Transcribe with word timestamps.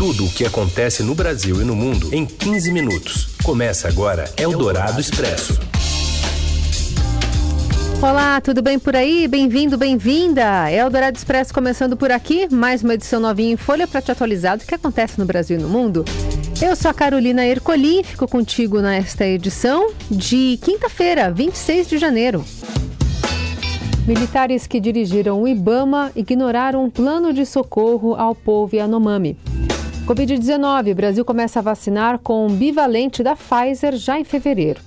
Tudo 0.00 0.24
o 0.24 0.30
que 0.30 0.46
acontece 0.46 1.02
no 1.02 1.14
Brasil 1.14 1.60
e 1.60 1.64
no 1.66 1.76
mundo 1.76 2.08
em 2.10 2.24
15 2.24 2.72
minutos. 2.72 3.36
Começa 3.44 3.86
agora 3.86 4.32
Eldorado 4.34 4.98
Expresso. 4.98 5.60
Olá, 8.00 8.40
tudo 8.40 8.62
bem 8.62 8.78
por 8.78 8.96
aí? 8.96 9.28
Bem-vindo, 9.28 9.76
bem-vinda! 9.76 10.72
Eldorado 10.72 11.18
Expresso 11.18 11.52
começando 11.52 11.98
por 11.98 12.10
aqui, 12.10 12.48
mais 12.50 12.82
uma 12.82 12.94
edição 12.94 13.20
novinha 13.20 13.52
em 13.52 13.58
folha 13.58 13.86
para 13.86 14.00
te 14.00 14.10
atualizar 14.10 14.56
do 14.56 14.64
que 14.64 14.74
acontece 14.74 15.18
no 15.18 15.26
Brasil 15.26 15.58
e 15.58 15.62
no 15.62 15.68
mundo. 15.68 16.02
Eu 16.62 16.74
sou 16.74 16.90
a 16.90 16.94
Carolina 16.94 17.44
Ercolim, 17.44 18.02
fico 18.02 18.26
contigo 18.26 18.80
nesta 18.80 19.26
edição 19.26 19.90
de 20.10 20.58
quinta-feira, 20.62 21.30
26 21.30 21.90
de 21.90 21.98
janeiro. 21.98 22.42
Militares 24.06 24.66
que 24.66 24.80
dirigiram 24.80 25.42
o 25.42 25.46
Ibama 25.46 26.10
ignoraram 26.16 26.84
um 26.84 26.88
plano 26.88 27.34
de 27.34 27.44
socorro 27.44 28.14
ao 28.14 28.34
povo 28.34 28.74
Yanomami. 28.74 29.36
Covid-19, 30.06 30.94
Brasil 30.94 31.24
começa 31.24 31.58
a 31.58 31.62
vacinar 31.62 32.18
com 32.18 32.46
um 32.46 32.50
bivalente 32.50 33.22
da 33.22 33.36
Pfizer 33.36 33.96
já 33.96 34.18
em 34.18 34.24
fevereiro. 34.24 34.80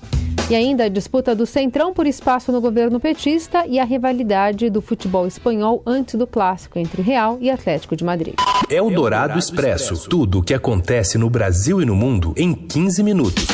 E 0.49 0.55
ainda 0.55 0.83
a 0.83 0.89
disputa 0.89 1.33
do 1.33 1.45
Centrão 1.45 1.93
por 1.93 2.05
espaço 2.05 2.51
no 2.51 2.59
governo 2.59 2.99
petista 2.99 3.65
e 3.65 3.79
a 3.79 3.85
rivalidade 3.85 4.69
do 4.69 4.81
futebol 4.81 5.25
espanhol 5.25 5.81
antes 5.85 6.15
do 6.15 6.27
clássico 6.27 6.77
entre 6.77 7.01
Real 7.01 7.37
e 7.39 7.49
Atlético 7.49 7.95
de 7.95 8.03
Madrid. 8.03 8.33
É 8.69 8.81
o 8.81 8.89
Dourado 8.89 9.39
Expresso. 9.39 10.09
Tudo 10.09 10.39
o 10.39 10.43
que 10.43 10.53
acontece 10.53 11.17
no 11.17 11.29
Brasil 11.29 11.81
e 11.81 11.85
no 11.85 11.95
mundo 11.95 12.33
em 12.35 12.53
15 12.53 13.01
minutos. 13.03 13.45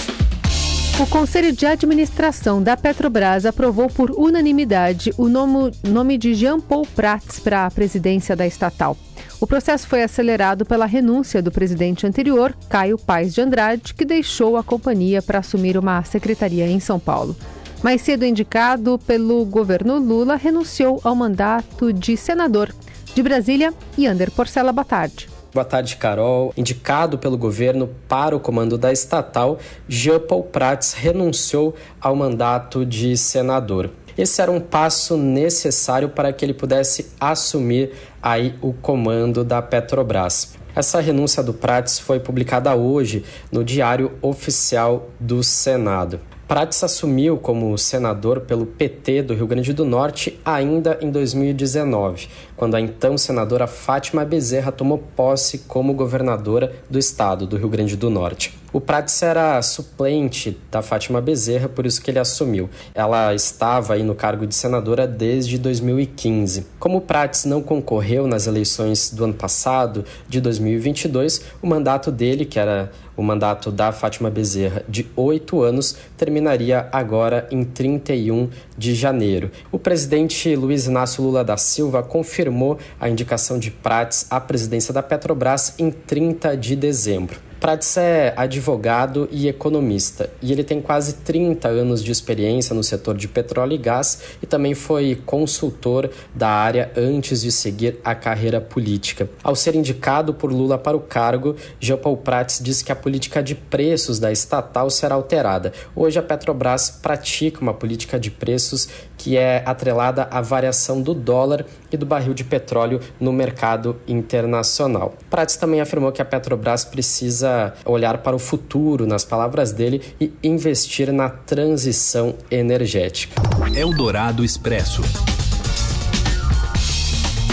O 1.00 1.08
Conselho 1.08 1.54
de 1.54 1.66
Administração 1.66 2.62
da 2.62 2.76
Petrobras 2.76 3.46
aprovou 3.46 3.88
por 3.88 4.12
unanimidade 4.12 5.14
o 5.18 5.30
nome 5.30 6.18
de 6.18 6.34
Jean 6.34 6.60
Paul 6.60 6.86
Prats 6.86 7.40
para 7.40 7.66
a 7.66 7.72
presidência 7.72 8.36
da 8.36 8.46
estatal. 8.46 8.98
O 9.42 9.48
processo 9.48 9.88
foi 9.88 10.04
acelerado 10.04 10.66
pela 10.66 10.86
renúncia 10.86 11.42
do 11.42 11.50
presidente 11.50 12.06
anterior, 12.06 12.54
Caio 12.68 12.98
Paes 12.98 13.34
de 13.34 13.40
Andrade, 13.40 13.94
que 13.94 14.04
deixou 14.04 14.58
a 14.58 14.64
companhia 14.64 15.22
para 15.22 15.40
assumir 15.40 15.78
uma 15.78 16.04
secretaria 16.04 16.68
em 16.68 16.80
São 16.82 17.00
Paulo. 17.00 17.34
Mais 17.82 18.02
cedo 18.02 18.26
indicado 18.26 19.00
pelo 19.00 19.46
governo 19.46 19.98
Lula, 19.98 20.36
renunciou 20.36 21.00
ao 21.06 21.16
mandato 21.16 21.94
de 21.94 22.18
senador. 22.18 22.76
De 23.16 23.24
Brasília, 23.24 23.74
Yander 23.98 24.30
Porcela, 24.30 24.74
boa 24.74 24.84
tarde. 24.84 25.30
Boa 25.54 25.64
tarde, 25.64 25.96
Carol. 25.96 26.54
Indicado 26.58 27.18
pelo 27.18 27.38
governo 27.38 27.90
para 28.10 28.36
o 28.36 28.42
comando 28.42 28.78
da 28.78 28.92
estatal, 28.92 29.58
Jean 29.88 30.20
Paul 30.20 30.44
Prats 30.44 30.92
renunciou 30.92 31.74
ao 32.02 32.14
mandato 32.14 32.86
de 32.86 33.16
senador. 33.16 33.90
Esse 34.20 34.42
era 34.42 34.52
um 34.52 34.60
passo 34.60 35.16
necessário 35.16 36.10
para 36.10 36.34
que 36.34 36.44
ele 36.44 36.54
pudesse 36.54 37.10
assumir 37.18 37.92
aí 38.22 38.54
o 38.62 38.74
comando 38.74 39.46
da 39.46 39.62
Petrobras. 39.62 40.56
Essa 40.76 41.00
renúncia 41.00 41.42
do 41.42 41.54
Prates 41.54 42.00
foi 42.00 42.20
publicada 42.20 42.76
hoje 42.76 43.24
no 43.50 43.64
Diário 43.64 44.12
Oficial 44.22 45.10
do 45.18 45.42
Senado. 45.42 46.20
Prates 46.50 46.84
assumiu 46.84 47.38
como 47.38 47.78
senador 47.78 48.42
pelo 48.42 48.66
PT 48.66 49.22
do 49.22 49.34
Rio 49.34 49.48
Grande 49.48 49.72
do 49.72 49.86
Norte 49.86 50.38
ainda 50.44 51.00
em 51.00 51.10
2019, 51.10 52.28
quando 52.58 52.76
a 52.76 52.82
então 52.82 53.18
senadora 53.18 53.68
Fátima 53.68 54.26
Bezerra 54.26 54.70
tomou 54.70 54.98
posse 54.98 55.60
como 55.60 55.94
governadora 55.94 56.74
do 56.90 57.00
estado 57.00 57.48
do 57.48 57.56
Rio 57.56 57.70
Grande 57.70 57.96
do 57.96 58.10
Norte. 58.10 58.59
O 58.72 58.80
Prates 58.80 59.24
era 59.24 59.60
suplente 59.64 60.56
da 60.70 60.84
Fátima 60.84 61.20
Bezerra, 61.20 61.68
por 61.68 61.88
isso 61.88 62.00
que 62.02 62.12
ele 62.12 62.20
assumiu. 62.20 62.70
Ela 62.94 63.34
estava 63.34 63.96
aí 63.96 64.04
no 64.04 64.14
cargo 64.14 64.46
de 64.46 64.54
senadora 64.54 65.08
desde 65.08 65.58
2015. 65.58 66.68
Como 66.78 67.00
o 67.00 67.02
Prates 67.02 67.46
não 67.46 67.64
concorreu 67.64 68.28
nas 68.28 68.46
eleições 68.46 69.10
do 69.10 69.24
ano 69.24 69.34
passado, 69.34 70.06
de 70.28 70.40
2022, 70.40 71.42
o 71.64 71.68
mandato 71.68 72.12
dele, 72.12 72.46
que 72.46 72.60
era 72.60 72.92
o 73.18 73.24
mandato 73.24 73.72
da 73.72 73.92
Fátima 73.92 74.30
Bezerra 74.30 74.84
de 74.88 75.08
oito 75.16 75.64
anos, 75.64 75.98
terminaria 76.16 76.88
agora 76.92 77.48
em 77.50 77.64
31 77.64 78.50
de 78.78 78.94
janeiro. 78.94 79.50
O 79.72 79.80
presidente 79.80 80.56
Luiz 80.56 80.86
Inácio 80.86 81.24
Lula 81.24 81.44
da 81.44 81.58
Silva 81.58 82.04
confirmou 82.04 82.78
a 83.00 83.10
indicação 83.10 83.58
de 83.58 83.72
Prates 83.72 84.28
à 84.30 84.40
presidência 84.40 84.94
da 84.94 85.02
Petrobras 85.02 85.74
em 85.80 85.90
30 85.90 86.56
de 86.56 86.76
dezembro. 86.76 87.49
Prats 87.60 87.98
é 87.98 88.34
advogado 88.38 89.28
e 89.30 89.50
economista, 89.50 90.30
e 90.42 90.50
ele 90.50 90.64
tem 90.64 90.82
quase 90.82 91.16
30 91.16 91.68
anos 91.68 92.02
de 92.02 92.10
experiência 92.10 92.74
no 92.74 92.82
setor 92.82 93.18
de 93.18 93.28
petróleo 93.28 93.74
e 93.74 93.78
gás 93.78 94.22
e 94.42 94.46
também 94.46 94.74
foi 94.74 95.22
consultor 95.26 96.10
da 96.34 96.48
área 96.48 96.90
antes 96.96 97.42
de 97.42 97.52
seguir 97.52 98.00
a 98.02 98.16
carreira 98.16 98.62
política. 98.62 99.30
Ao 99.44 99.58
ser 99.58 99.76
indicado 99.76 100.34
por 100.34 100.54
Lula 100.54 100.78
para 100.78 100.96
o 100.96 101.02
cargo, 101.02 101.58
Jean 101.82 101.98
Paul 101.98 102.16
Prats 102.16 102.62
disse 102.64 102.86
que 102.86 102.94
a 102.94 102.96
política 102.96 103.44
de 103.44 103.56
preços 103.56 104.20
da 104.20 104.32
estatal 104.32 104.90
será 104.90 105.16
alterada. 105.16 105.74
Hoje 105.94 106.18
a 106.18 106.24
Petrobras 106.24 106.90
pratica 106.90 107.60
uma 107.60 107.74
política 107.74 108.18
de 108.18 108.32
preços 108.32 108.88
que 109.20 109.38
é 109.38 109.62
atrelada 109.66 110.28
à 110.32 110.40
variação 110.42 111.02
do 111.02 111.14
dólar 111.14 111.66
e 111.92 111.98
do 111.98 112.06
barril 112.06 112.34
de 112.34 112.46
petróleo 112.46 113.02
no 113.20 113.34
mercado 113.34 113.98
internacional. 114.08 115.14
Prats 115.30 115.58
também 115.58 115.82
afirmou 115.82 116.12
que 116.12 116.22
a 116.22 116.26
Petrobras 116.26 116.86
precisa 116.86 117.74
olhar 117.84 118.20
para 118.20 118.36
o 118.36 118.40
futuro, 118.40 119.06
nas 119.06 119.26
palavras 119.26 119.74
dele, 119.74 120.02
e 120.22 120.32
investir 120.42 121.12
na 121.12 121.30
transição 121.30 122.34
energética. 122.50 123.42
Eldorado 123.76 124.44
Expresso. 124.44 125.02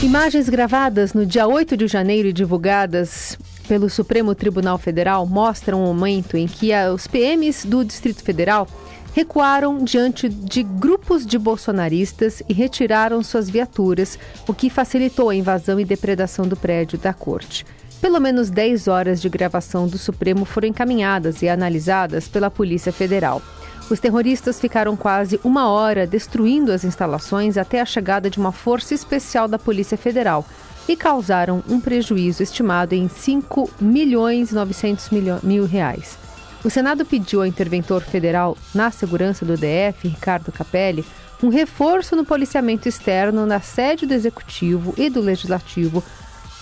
Imagens 0.03 0.48
gravadas 0.48 1.12
no 1.15 1.27
dia 1.27 1.48
8 1.48 1.77
de 1.77 1.88
janeiro 1.88 2.28
e 2.28 2.33
divulgadas 2.33 3.37
pelo 3.66 3.91
Supremo 3.91 4.34
Tribunal 4.34 4.78
Federal 4.78 5.27
mostram 5.27 5.83
o 5.83 5.87
momento 5.87 6.37
em 6.37 6.47
que 6.47 6.71
os 6.94 7.06
PMs 7.09 7.66
do 7.66 7.84
Distrito 7.84 8.22
Federal 8.22 8.69
recuaram 9.16 9.82
diante 9.82 10.28
de 10.28 10.62
grupos 10.62 11.25
de 11.25 11.38
bolsonaristas 11.38 12.43
e 12.47 12.53
retiraram 12.53 13.22
suas 13.22 13.49
viaturas, 13.49 14.19
o 14.47 14.53
que 14.53 14.69
facilitou 14.69 15.31
a 15.31 15.34
invasão 15.34 15.81
e 15.81 15.87
depredação 15.87 16.47
do 16.47 16.54
prédio 16.54 16.99
da 16.99 17.15
corte. 17.15 17.65
Pelo 17.99 18.21
menos 18.21 18.50
10 18.50 18.88
horas 18.88 19.22
de 19.22 19.31
gravação 19.31 19.88
do 19.88 19.97
Supremo 19.97 20.44
foram 20.44 20.69
encaminhadas 20.69 21.41
e 21.41 21.49
analisadas 21.49 22.28
pela 22.28 22.50
Polícia 22.50 22.93
Federal. 22.93 23.41
Os 23.88 23.99
terroristas 23.99 24.60
ficaram 24.60 24.94
quase 24.94 25.41
uma 25.43 25.71
hora 25.71 26.06
destruindo 26.06 26.71
as 26.71 26.84
instalações 26.84 27.56
até 27.56 27.81
a 27.81 27.87
chegada 27.87 28.28
de 28.28 28.38
uma 28.38 28.53
força 28.53 28.93
especial 28.93 29.48
da 29.48 29.59
Polícia 29.59 29.97
Federal 29.97 30.44
e 30.87 30.94
causaram 30.94 31.65
um 31.66 31.81
prejuízo 31.81 32.43
estimado 32.43 32.94
em 32.94 33.09
5 33.09 33.71
milhões 33.81 34.50
e 34.50 34.54
900 34.54 35.09
mil 35.43 35.65
reais. 35.65 36.26
O 36.66 36.71
Senado 36.71 37.04
pediu 37.04 37.43
ao 37.43 37.47
interventor 37.47 38.03
federal 38.03 38.59
na 38.75 38.91
segurança 38.91 39.44
do 39.44 39.56
DF, 39.56 40.09
Ricardo 40.09 40.50
Capelli, 40.50 41.04
um 41.41 41.49
reforço 41.49 42.16
no 42.16 42.25
policiamento 42.25 42.88
externo 42.88 43.47
na 43.47 43.60
sede 43.60 44.04
do 44.04 44.12
Executivo 44.12 44.93
e 44.97 45.09
do 45.09 45.21
Legislativo 45.21 46.03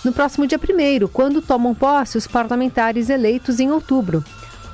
no 0.03 0.13
próximo 0.13 0.45
dia 0.45 0.59
1, 0.59 1.07
quando 1.07 1.41
tomam 1.41 1.73
posse 1.73 2.19
os 2.19 2.27
parlamentares 2.27 3.09
eleitos 3.09 3.59
em 3.59 3.71
outubro. 3.71 4.23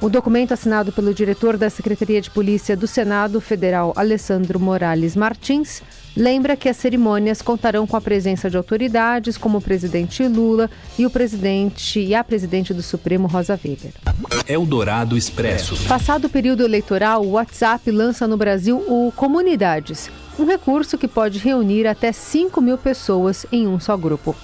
O 0.01 0.09
documento 0.09 0.53
assinado 0.53 0.91
pelo 0.91 1.13
diretor 1.13 1.55
da 1.55 1.69
Secretaria 1.69 2.19
de 2.19 2.29
Polícia 2.29 2.75
do 2.75 2.85
Senado 2.85 3.39
Federal, 3.39 3.93
Alessandro 3.95 4.59
Morales 4.59 5.15
Martins, 5.15 5.81
lembra 6.15 6.55
que 6.55 6.69
as 6.69 6.77
cerimônias 6.77 7.41
contarão 7.41 7.87
com 7.87 7.95
a 7.95 8.01
presença 8.01 8.49
de 8.49 8.57
autoridades 8.57 9.37
como 9.37 9.57
o 9.57 9.61
presidente 9.61 10.27
Lula 10.27 10.69
e 10.97 11.05
o 11.05 11.09
presidente 11.09 11.99
e 11.99 12.13
a 12.13 12.23
presidente 12.23 12.73
do 12.73 12.81
Supremo, 12.81 13.27
Rosa 13.27 13.59
Weber. 13.63 13.93
Eldorado 14.47 15.17
Expresso. 15.17 15.75
Passado 15.87 16.25
o 16.25 16.29
período 16.29 16.63
eleitoral, 16.63 17.23
o 17.23 17.31
WhatsApp 17.31 17.89
lança 17.91 18.27
no 18.27 18.37
Brasil 18.37 18.77
o 18.87 19.11
Comunidades, 19.15 20.09
um 20.37 20.45
recurso 20.45 20.97
que 20.97 21.07
pode 21.07 21.39
reunir 21.39 21.87
até 21.87 22.11
5 22.11 22.59
mil 22.61 22.77
pessoas 22.77 23.45
em 23.51 23.67
um 23.67 23.79
só 23.79 23.95
grupo. 23.95 24.35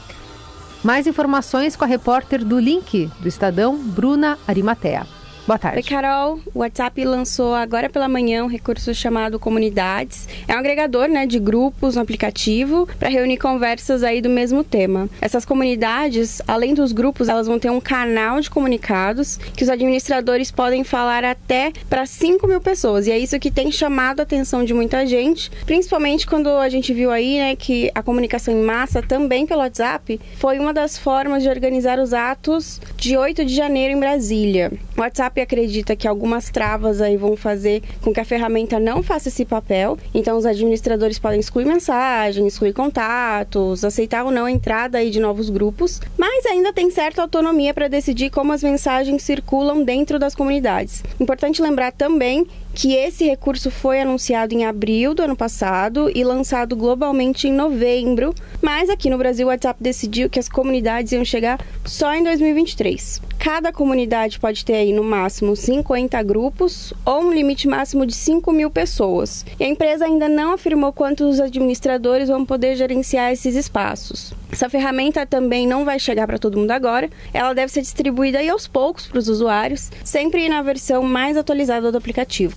Mais 0.84 1.08
informações 1.08 1.76
com 1.76 1.84
a 1.84 1.88
repórter 1.88 2.46
do 2.46 2.60
Link 2.60 3.10
do 3.20 3.28
Estadão, 3.28 3.78
Bruna 3.78 4.38
Arimatea. 4.48 5.17
Boa 5.48 5.58
tarde. 5.58 5.78
Oi, 5.78 5.84
Carol. 5.84 6.42
O 6.54 6.60
WhatsApp 6.60 7.06
lançou 7.06 7.56
agora 7.56 7.90
pela 7.90 8.10
manhã 8.10 8.44
um 8.44 8.48
recurso 8.48 8.94
chamado 8.94 9.40
Comunidades. 9.40 10.28
É 10.46 10.54
um 10.54 10.60
agregador 10.60 11.08
né, 11.08 11.26
de 11.26 11.40
grupos 11.40 11.96
no 11.96 12.02
aplicativo 12.02 12.86
para 13.00 13.08
reunir 13.08 13.38
conversas 13.38 14.04
aí 14.04 14.20
do 14.20 14.30
mesmo 14.30 14.62
tema. 14.62 15.10
Essas 15.22 15.46
comunidades, 15.46 16.42
além 16.46 16.74
dos 16.74 16.92
grupos, 16.92 17.30
elas 17.30 17.48
vão 17.48 17.58
ter 17.58 17.70
um 17.70 17.80
canal 17.80 18.42
de 18.42 18.50
comunicados 18.50 19.38
que 19.38 19.64
os 19.64 19.70
administradores 19.70 20.52
podem 20.52 20.84
falar 20.84 21.24
até 21.24 21.72
para 21.90 22.06
5 22.06 22.46
mil 22.46 22.60
pessoas. 22.60 23.08
E 23.08 23.12
é 23.12 23.18
isso 23.18 23.40
que 23.40 23.50
tem 23.50 23.72
chamado 23.72 24.20
a 24.20 24.24
atenção 24.24 24.66
de 24.66 24.74
muita 24.74 25.06
gente, 25.06 25.50
principalmente 25.66 26.28
quando 26.28 26.50
a 26.50 26.68
gente 26.68 26.94
viu 26.94 27.10
aí 27.10 27.40
né, 27.40 27.56
que 27.56 27.90
a 27.96 28.04
comunicação 28.04 28.54
em 28.54 28.62
massa, 28.62 29.02
também 29.02 29.48
pelo 29.48 29.62
WhatsApp, 29.62 30.20
foi 30.40 30.60
uma 30.60 30.74
das 30.74 30.98
formas 30.98 31.42
de 31.42 31.48
organizar 31.48 32.00
os 32.00 32.14
atos 32.14 32.82
de 32.98 33.16
8 33.16 33.46
de 33.46 33.56
janeiro 33.56 33.94
em 33.94 34.00
Brasília. 34.00 34.74
O 34.98 35.00
WhatsApp 35.00 35.37
Acredita 35.42 35.96
que 35.96 36.08
algumas 36.08 36.50
travas 36.50 37.02
aí 37.02 37.18
vão 37.18 37.36
fazer 37.36 37.82
com 38.02 38.14
que 38.14 38.20
a 38.20 38.26
ferramenta 38.26 38.80
não 38.80 39.02
faça 39.04 39.30
esse 39.30 39.46
papel. 39.46 39.98
Então, 40.14 40.38
os 40.38 40.46
administradores 40.46 41.20
podem 41.20 41.40
excluir 41.40 41.66
mensagens, 41.66 42.54
excluir 42.54 42.74
contatos, 42.74 43.84
aceitar 43.84 44.24
ou 44.24 44.32
não 44.32 44.46
a 44.46 44.52
entrada 44.52 44.98
aí 44.98 45.10
de 45.10 45.20
novos 45.20 45.50
grupos, 45.50 46.02
mas 46.18 46.46
ainda 46.46 46.74
tem 46.74 46.90
certa 46.92 47.22
autonomia 47.22 47.74
para 47.74 47.88
decidir 47.88 48.30
como 48.30 48.54
as 48.54 48.64
mensagens 48.64 49.24
circulam 49.24 49.84
dentro 49.84 50.20
das 50.20 50.36
comunidades. 50.36 51.04
Importante 51.20 51.62
lembrar 51.62 51.92
também 51.92 52.46
que 52.74 52.94
esse 52.94 53.26
recurso 53.26 53.72
foi 53.72 54.02
anunciado 54.02 54.54
em 54.54 54.66
abril 54.66 55.16
do 55.16 55.24
ano 55.24 55.36
passado 55.36 56.12
e 56.14 56.24
lançado 56.24 56.76
globalmente 56.76 57.48
em 57.48 57.52
novembro, 57.52 58.36
mas 58.62 58.88
aqui 58.90 59.10
no 59.10 59.18
Brasil 59.18 59.48
o 59.48 59.50
WhatsApp 59.50 59.82
decidiu 59.82 60.30
que 60.30 60.38
as 60.38 60.48
comunidades 60.48 61.12
iam 61.12 61.26
chegar 61.26 61.60
só 61.84 62.14
em 62.14 62.24
2023. 62.24 63.27
Cada 63.48 63.72
comunidade 63.72 64.42
pode 64.42 64.66
ter 64.66 64.74
aí 64.74 64.92
no 64.92 65.02
máximo 65.02 65.56
50 65.56 66.22
grupos 66.22 66.94
ou 67.06 67.22
um 67.22 67.32
limite 67.32 67.66
máximo 67.66 68.06
de 68.06 68.14
5 68.14 68.52
mil 68.52 68.70
pessoas. 68.70 69.46
E 69.58 69.64
a 69.64 69.68
empresa 69.70 70.04
ainda 70.04 70.28
não 70.28 70.52
afirmou 70.52 70.92
quantos 70.92 71.40
administradores 71.40 72.28
vão 72.28 72.46
poder 72.46 72.76
gerenciar 72.76 73.32
esses 73.32 73.56
espaços. 73.56 74.34
Essa 74.52 74.70
ferramenta 74.70 75.26
também 75.26 75.66
não 75.66 75.86
vai 75.86 75.98
chegar 75.98 76.28
para 76.28 76.38
todo 76.38 76.58
mundo 76.58 76.72
agora, 76.72 77.10
ela 77.34 77.54
deve 77.54 77.72
ser 77.72 77.80
distribuída 77.80 78.40
aí 78.40 78.50
aos 78.50 78.68
poucos 78.68 79.08
para 79.08 79.18
os 79.20 79.30
usuários, 79.30 79.90
sempre 80.04 80.50
na 80.50 80.62
versão 80.62 81.02
mais 81.02 81.38
atualizada 81.38 81.90
do 81.90 81.98
aplicativo. 81.98 82.54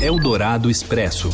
Eldorado 0.00 0.70
Expresso. 0.70 1.28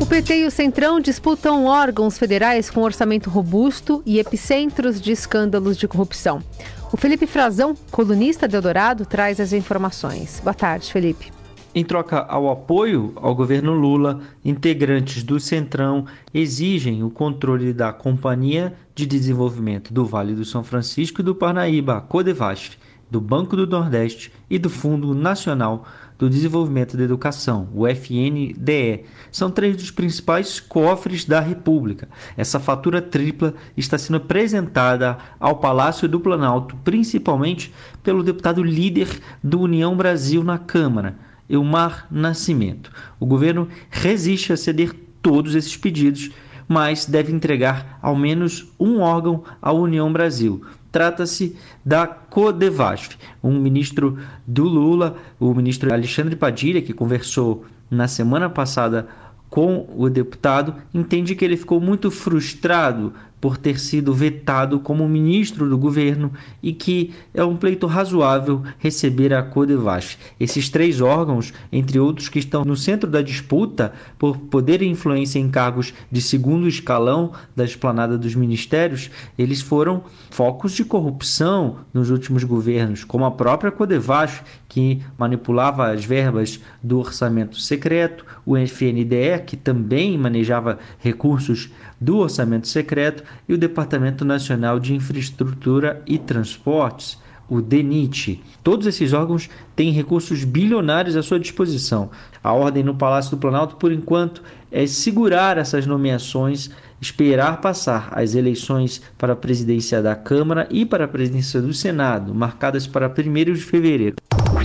O 0.00 0.06
PT 0.06 0.38
e 0.38 0.46
o 0.46 0.50
Centrão 0.50 0.98
disputam 0.98 1.66
órgãos 1.66 2.16
federais 2.16 2.70
com 2.70 2.80
orçamento 2.80 3.28
robusto 3.28 4.02
e 4.06 4.18
epicentros 4.18 4.98
de 4.98 5.12
escândalos 5.12 5.76
de 5.76 5.86
corrupção. 5.86 6.42
O 6.90 6.96
Felipe 6.96 7.26
Frazão, 7.26 7.74
colunista 7.90 8.48
de 8.48 8.56
Eldorado, 8.56 9.04
traz 9.04 9.38
as 9.38 9.52
informações. 9.52 10.40
Boa 10.42 10.54
tarde, 10.54 10.90
Felipe. 10.90 11.30
Em 11.74 11.84
troca 11.84 12.18
ao 12.18 12.50
apoio 12.50 13.12
ao 13.14 13.34
governo 13.34 13.74
Lula, 13.74 14.20
integrantes 14.42 15.22
do 15.22 15.38
Centrão 15.38 16.06
exigem 16.32 17.04
o 17.04 17.10
controle 17.10 17.74
da 17.74 17.92
Companhia 17.92 18.72
de 18.94 19.04
Desenvolvimento 19.04 19.92
do 19.92 20.06
Vale 20.06 20.34
do 20.34 20.46
São 20.46 20.64
Francisco 20.64 21.20
e 21.20 21.24
do 21.24 21.34
Parnaíba, 21.34 22.00
Codevasf, 22.00 22.78
do 23.10 23.20
Banco 23.20 23.54
do 23.54 23.66
Nordeste 23.66 24.32
e 24.48 24.58
do 24.58 24.70
Fundo 24.70 25.14
Nacional 25.14 25.84
do 26.20 26.28
Desenvolvimento 26.28 26.98
da 26.98 27.02
Educação, 27.02 27.70
o 27.72 27.88
FNDE. 27.88 29.06
São 29.32 29.50
três 29.50 29.74
dos 29.74 29.90
principais 29.90 30.60
cofres 30.60 31.24
da 31.24 31.40
República. 31.40 32.10
Essa 32.36 32.60
fatura 32.60 33.00
tripla 33.00 33.54
está 33.74 33.96
sendo 33.96 34.18
apresentada 34.18 35.16
ao 35.40 35.56
Palácio 35.56 36.06
do 36.06 36.20
Planalto, 36.20 36.76
principalmente 36.84 37.72
pelo 38.02 38.22
deputado 38.22 38.62
líder 38.62 39.08
do 39.42 39.60
União 39.60 39.96
Brasil 39.96 40.44
na 40.44 40.58
Câmara, 40.58 41.16
Elmar 41.48 42.06
Nascimento. 42.10 42.92
O 43.18 43.24
governo 43.24 43.66
resiste 43.88 44.52
a 44.52 44.58
ceder 44.58 44.94
todos 45.22 45.54
esses 45.54 45.74
pedidos, 45.74 46.30
mas 46.68 47.06
deve 47.06 47.32
entregar 47.32 47.98
ao 48.02 48.14
menos 48.14 48.70
um 48.78 49.00
órgão 49.00 49.42
à 49.62 49.72
União 49.72 50.12
Brasil. 50.12 50.62
Trata-se 50.92 51.56
da 51.84 52.06
Codevasf, 52.06 53.16
um 53.42 53.58
ministro 53.58 54.18
do 54.46 54.64
Lula, 54.64 55.16
o 55.38 55.54
ministro 55.54 55.92
Alexandre 55.92 56.34
Padilha, 56.34 56.82
que 56.82 56.92
conversou 56.92 57.64
na 57.90 58.08
semana 58.08 58.50
passada 58.50 59.08
com 59.48 59.88
o 59.96 60.08
deputado, 60.08 60.74
entende 60.94 61.34
que 61.34 61.44
ele 61.44 61.56
ficou 61.56 61.80
muito 61.80 62.10
frustrado 62.10 63.12
por 63.40 63.56
ter 63.56 63.80
sido 63.80 64.12
vetado 64.12 64.80
como 64.80 65.08
ministro 65.08 65.68
do 65.68 65.78
governo 65.78 66.32
e 66.62 66.72
que 66.72 67.12
é 67.32 67.42
um 67.42 67.56
pleito 67.56 67.86
razoável 67.86 68.62
receber 68.78 69.32
a 69.32 69.42
Codevas. 69.42 70.18
Esses 70.38 70.68
três 70.68 71.00
órgãos, 71.00 71.52
entre 71.72 71.98
outros 71.98 72.28
que 72.28 72.38
estão 72.38 72.64
no 72.64 72.76
centro 72.76 73.08
da 73.08 73.22
disputa 73.22 73.92
por 74.18 74.36
poder 74.36 74.82
e 74.82 74.86
influência 74.86 75.38
em 75.38 75.48
cargos 75.48 75.94
de 76.10 76.20
segundo 76.20 76.68
escalão 76.68 77.32
da 77.56 77.64
esplanada 77.64 78.18
dos 78.18 78.34
ministérios, 78.34 79.10
eles 79.38 79.62
foram 79.62 80.02
focos 80.30 80.72
de 80.72 80.84
corrupção 80.84 81.78
nos 81.94 82.10
últimos 82.10 82.44
governos, 82.44 83.04
como 83.04 83.24
a 83.24 83.30
própria 83.30 83.70
Codevas, 83.70 84.42
que 84.68 85.02
manipulava 85.18 85.90
as 85.90 86.04
verbas 86.04 86.60
do 86.82 86.98
orçamento 86.98 87.60
secreto, 87.60 88.24
o 88.44 88.56
FNDE, 88.56 89.42
que 89.46 89.56
também 89.56 90.16
manejava 90.16 90.78
recursos 90.98 91.70
do 92.00 92.18
orçamento 92.18 92.66
secreto, 92.66 93.22
e 93.48 93.54
o 93.54 93.58
Departamento 93.58 94.24
Nacional 94.24 94.78
de 94.78 94.94
Infraestrutura 94.94 96.02
e 96.06 96.18
Transportes, 96.18 97.18
o 97.50 97.60
DENIT. 97.60 98.40
Todos 98.62 98.86
esses 98.86 99.12
órgãos 99.12 99.50
têm 99.74 99.90
recursos 99.90 100.44
bilionários 100.44 101.16
à 101.16 101.22
sua 101.22 101.40
disposição. 101.40 102.10
A 102.42 102.52
ordem 102.52 102.84
no 102.84 102.94
Palácio 102.94 103.32
do 103.32 103.40
Planalto, 103.40 103.76
por 103.76 103.92
enquanto, 103.92 104.42
é 104.70 104.86
segurar 104.86 105.58
essas 105.58 105.84
nomeações, 105.84 106.70
esperar 107.00 107.60
passar 107.60 108.08
as 108.12 108.36
eleições 108.36 109.02
para 109.18 109.32
a 109.32 109.36
presidência 109.36 110.00
da 110.00 110.14
Câmara 110.14 110.68
e 110.70 110.86
para 110.86 111.06
a 111.06 111.08
presidência 111.08 111.60
do 111.60 111.74
Senado, 111.74 112.32
marcadas 112.32 112.86
para 112.86 113.08
1 113.08 113.52
de 113.52 113.62
fevereiro. 113.62 114.16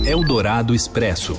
Eldorado 0.04 0.72
Expresso. 0.72 1.36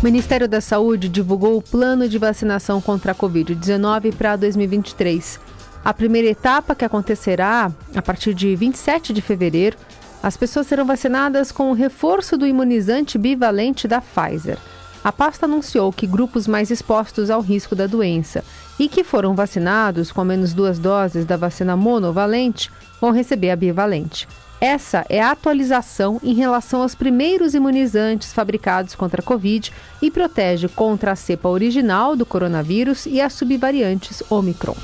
O 0.00 0.04
Ministério 0.04 0.46
da 0.46 0.60
Saúde 0.60 1.08
divulgou 1.08 1.56
o 1.56 1.62
plano 1.62 2.06
de 2.06 2.18
vacinação 2.18 2.78
contra 2.78 3.12
a 3.12 3.14
Covid-19 3.14 4.14
para 4.14 4.36
2023. 4.36 5.40
A 5.84 5.92
primeira 5.92 6.28
etapa, 6.28 6.74
que 6.74 6.84
acontecerá 6.84 7.70
a 7.94 8.00
partir 8.00 8.32
de 8.32 8.56
27 8.56 9.12
de 9.12 9.20
fevereiro, 9.20 9.76
as 10.22 10.34
pessoas 10.34 10.66
serão 10.66 10.86
vacinadas 10.86 11.52
com 11.52 11.70
o 11.70 11.74
reforço 11.74 12.38
do 12.38 12.46
imunizante 12.46 13.18
bivalente 13.18 13.86
da 13.86 14.00
Pfizer. 14.00 14.56
A 15.04 15.12
pasta 15.12 15.44
anunciou 15.44 15.92
que 15.92 16.06
grupos 16.06 16.48
mais 16.48 16.70
expostos 16.70 17.28
ao 17.28 17.42
risco 17.42 17.76
da 17.76 17.86
doença 17.86 18.42
e 18.78 18.88
que 18.88 19.04
foram 19.04 19.34
vacinados 19.34 20.10
com 20.10 20.24
menos 20.24 20.54
duas 20.54 20.78
doses 20.78 21.26
da 21.26 21.36
vacina 21.36 21.76
monovalente 21.76 22.70
vão 22.98 23.10
receber 23.10 23.50
a 23.50 23.56
bivalente. 23.56 24.26
Essa 24.58 25.04
é 25.10 25.20
a 25.20 25.32
atualização 25.32 26.18
em 26.22 26.32
relação 26.32 26.80
aos 26.80 26.94
primeiros 26.94 27.52
imunizantes 27.52 28.32
fabricados 28.32 28.94
contra 28.94 29.20
a 29.20 29.24
Covid 29.24 29.70
e 30.00 30.10
protege 30.10 30.68
contra 30.68 31.12
a 31.12 31.16
cepa 31.16 31.50
original 31.50 32.16
do 32.16 32.24
coronavírus 32.24 33.04
e 33.04 33.20
as 33.20 33.34
subvariantes 33.34 34.22
Omicron. 34.30 34.76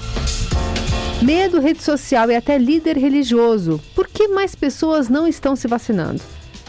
Medo, 1.22 1.60
rede 1.60 1.82
social 1.82 2.30
e 2.30 2.34
até 2.34 2.56
líder 2.56 2.96
religioso. 2.96 3.78
Por 3.94 4.08
que 4.08 4.26
mais 4.28 4.54
pessoas 4.54 5.10
não 5.10 5.28
estão 5.28 5.54
se 5.54 5.68
vacinando? 5.68 6.22